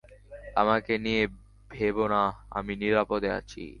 আমাকে 0.55 0.93
নিয়ে 0.97 1.23
ভেবো 1.71 2.05
না, 2.07 2.21
আমি 2.51 2.73
নিরাপদে 2.75 3.29
আছি। 3.39 3.63